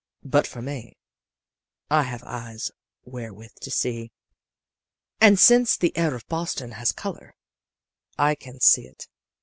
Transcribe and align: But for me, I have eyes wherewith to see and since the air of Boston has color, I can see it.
But 0.23 0.47
for 0.47 0.63
me, 0.63 0.97
I 1.91 2.01
have 2.01 2.23
eyes 2.25 2.71
wherewith 3.03 3.51
to 3.61 3.69
see 3.69 4.11
and 5.19 5.39
since 5.39 5.77
the 5.77 5.95
air 5.95 6.15
of 6.15 6.25
Boston 6.27 6.71
has 6.71 6.91
color, 6.91 7.35
I 8.17 8.33
can 8.33 8.59
see 8.59 8.87
it. 8.87 9.07